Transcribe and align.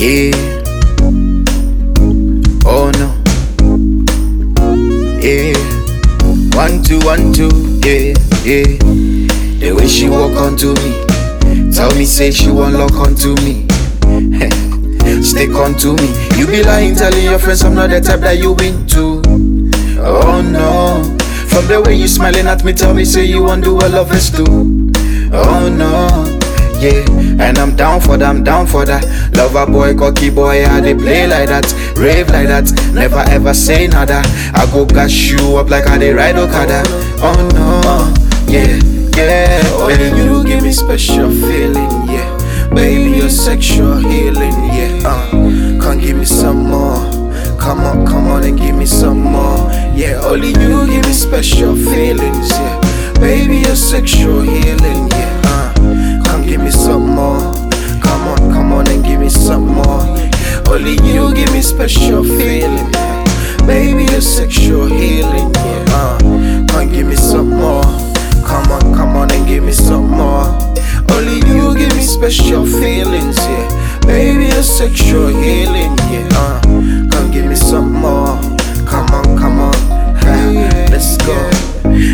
Yeah. 0.00 0.30
Oh 2.64 2.92
no. 2.94 3.08
Yeah. 5.20 5.58
One, 6.56 6.84
two, 6.84 7.00
one, 7.00 7.32
two. 7.32 7.48
Yeah, 7.82 8.14
yeah. 8.46 8.78
The 9.58 9.74
way 9.76 9.88
she 9.88 10.08
walk 10.08 10.36
onto 10.36 10.68
me. 10.74 11.72
Tell 11.72 11.92
me, 11.96 12.04
say 12.04 12.30
she 12.30 12.48
won't 12.48 12.74
lock 12.74 12.94
onto 12.94 13.34
me. 13.42 13.66
Stick 15.22 15.50
onto 15.50 15.94
me. 15.96 16.38
You 16.38 16.46
be 16.46 16.62
lying, 16.62 16.94
telling 16.94 17.24
your 17.24 17.40
friends 17.40 17.64
I'm 17.64 17.74
not 17.74 17.90
the 17.90 18.00
type 18.00 18.20
that 18.20 18.38
you 18.38 18.52
into. 18.56 19.20
Oh 20.00 20.40
no. 20.42 21.02
From 21.48 21.66
the 21.66 21.82
way 21.84 21.96
you 21.96 22.06
smiling 22.06 22.46
at 22.46 22.62
me, 22.64 22.72
tell 22.72 22.94
me, 22.94 23.04
say 23.04 23.24
you 23.24 23.42
want 23.42 23.64
do 23.64 23.76
a 23.76 23.88
lovers 23.88 24.30
too. 24.30 24.44
Oh 25.32 25.68
no. 25.68 26.37
Yeah, 26.80 27.02
and 27.44 27.58
I'm 27.58 27.74
down 27.74 28.00
for 28.00 28.16
that, 28.16 28.28
I'm 28.28 28.44
down 28.44 28.66
for 28.66 28.84
that. 28.84 29.04
Lover 29.34 29.66
boy, 29.66 29.96
cocky 29.96 30.30
boy, 30.30 30.64
I 30.64 30.80
they 30.80 30.94
play 30.94 31.26
like 31.26 31.48
that, 31.48 31.66
rave 31.96 32.28
like 32.30 32.46
that. 32.46 32.70
Never 32.94 33.18
ever 33.28 33.52
say 33.52 33.88
nada. 33.88 34.22
I 34.54 34.64
go 34.72 34.86
gas 34.86 35.12
you 35.12 35.56
up 35.56 35.70
like 35.70 35.88
I 35.88 35.98
they 35.98 36.12
ride 36.12 36.36
Okada. 36.36 36.82
Oh 37.20 37.34
no, 37.52 38.52
yeah, 38.52 38.78
yeah. 39.16 39.62
Only 39.74 40.22
you 40.22 40.44
give 40.44 40.62
me 40.62 40.70
special 40.70 41.30
feeling, 41.30 42.08
yeah. 42.08 42.68
Baby, 42.72 43.18
your 43.18 43.28
sexual 43.30 43.96
healing, 43.96 44.54
yeah. 44.70 45.02
Uh, 45.04 45.30
come 45.82 45.98
give 45.98 46.16
me 46.16 46.24
some 46.24 46.68
more. 46.68 47.00
Come 47.58 47.80
on, 47.80 48.06
come 48.06 48.28
on 48.28 48.44
and 48.44 48.56
give 48.56 48.76
me 48.76 48.86
some 48.86 49.18
more. 49.20 49.68
Yeah, 49.96 50.20
only 50.22 50.50
you 50.50 50.86
give 50.86 51.04
me 51.04 51.12
special 51.12 51.74
feelings, 51.74 52.50
yeah. 52.50 52.80
Baby, 53.18 53.56
your 53.66 53.74
sexual 53.74 54.42
healing, 54.42 55.08
yeah. 55.10 55.17
Special 61.68 62.24
feeling, 62.24 62.90
yeah. 62.94 63.24
Baby, 63.66 64.04
your 64.10 64.22
sexual 64.22 64.86
healing, 64.86 65.52
yeah. 65.54 65.84
Uh, 65.88 66.18
come 66.66 66.90
give 66.90 67.06
me 67.06 67.14
some 67.14 67.50
more. 67.50 67.82
Come 68.46 68.72
on, 68.72 68.94
come 68.94 69.16
on 69.16 69.30
and 69.30 69.46
give 69.46 69.62
me 69.62 69.72
some 69.72 70.08
more. 70.08 70.46
Only 71.12 71.36
you 71.46 71.76
give 71.76 71.94
me 71.94 72.00
special 72.02 72.64
feelings, 72.64 73.36
yeah. 73.36 74.00
Baby, 74.06 74.44
your 74.44 74.62
sexual 74.62 75.28
healing, 75.28 75.94
yeah. 76.10 76.28
Uh, 76.32 76.57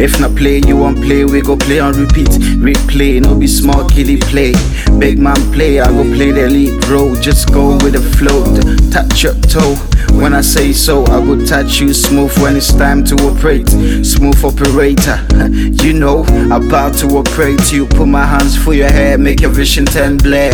If 0.00 0.20
not 0.20 0.36
play, 0.36 0.60
you 0.64 0.76
want 0.76 0.98
play, 1.02 1.24
we 1.24 1.40
go 1.40 1.56
play 1.56 1.80
on 1.80 1.92
repeat. 1.94 2.28
Replay, 2.62 3.20
no 3.20 3.34
be 3.34 3.46
small 3.48 3.88
killy 3.88 4.16
play. 4.16 4.54
Big 4.98 5.18
man 5.18 5.36
play, 5.52 5.80
I 5.80 5.88
go 5.88 6.04
play 6.14 6.30
the 6.30 6.46
lead 6.48 6.84
role. 6.86 7.14
Just 7.16 7.52
go 7.52 7.72
with 7.82 7.94
the 7.94 8.00
flow, 8.16 8.44
touch 8.90 9.24
your 9.24 9.34
toe. 9.50 9.74
When 10.16 10.32
I 10.34 10.40
say 10.40 10.72
so, 10.72 11.04
I 11.06 11.20
go 11.24 11.44
touch 11.44 11.80
you 11.80 11.92
smooth 11.92 12.36
when 12.38 12.56
it's 12.56 12.72
time 12.72 13.02
to 13.04 13.14
operate. 13.26 13.68
Smooth 14.04 14.44
operator, 14.44 15.18
you 15.84 15.92
know, 15.94 16.22
about 16.52 16.94
to 16.98 17.06
operate. 17.18 17.72
You 17.72 17.86
put 17.86 18.06
my 18.06 18.24
hands 18.24 18.56
for 18.56 18.74
your 18.74 18.90
hair, 18.90 19.18
make 19.18 19.40
your 19.40 19.50
vision 19.50 19.84
turn 19.84 20.16
blare. 20.16 20.52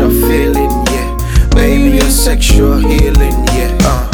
special 0.01 0.29
feeling, 0.29 0.71
yeah. 0.87 1.49
Baby, 1.51 1.97
your 1.99 2.11
sexual 2.11 2.79
healing, 2.79 3.45
yeah. 3.53 3.77
Uh, 3.83 4.09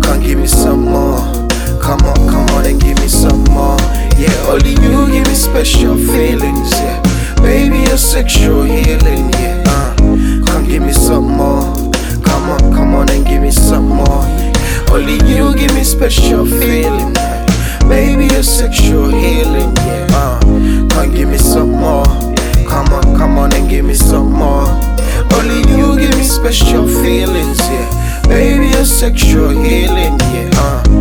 come 0.00 0.22
give 0.22 0.38
me 0.38 0.46
some 0.46 0.84
more. 0.84 1.18
Come 1.82 2.00
on, 2.02 2.28
come 2.30 2.48
on 2.50 2.66
and 2.66 2.80
give 2.80 2.96
me 3.00 3.08
some 3.08 3.42
more. 3.44 3.76
Yeah, 4.16 4.32
only 4.46 4.70
you 4.70 5.10
give 5.10 5.26
me 5.26 5.34
special 5.34 5.96
feelings, 5.96 6.70
yeah. 6.72 7.02
Baby, 7.42 7.78
your 7.78 7.96
sexual 7.96 8.62
healing, 8.62 9.30
yeah. 9.32 9.64
Uh, 9.66 9.96
come 10.46 10.64
give 10.64 10.82
me 10.82 10.92
some 10.92 11.36
more. 11.36 11.74
Come 12.22 12.50
on, 12.50 12.72
come 12.72 12.94
on 12.94 13.10
and 13.10 13.26
give 13.26 13.42
me 13.42 13.50
some 13.50 13.88
more. 13.88 14.24
Only 14.92 15.14
you 15.26 15.56
give 15.56 15.74
me 15.74 15.82
special 15.82 16.46
feeling, 16.46 17.14
yeah. 17.16 17.78
Baby, 17.88 18.26
your 18.32 18.44
sexual 18.44 19.08
healing, 19.08 19.51
special 26.42 26.88
feelings, 26.88 27.60
yeah. 27.60 28.20
Baby, 28.26 28.66
your 28.70 28.84
sexual 28.84 29.50
healing, 29.50 30.18
yeah. 30.34 30.50
Uh, 30.54 30.91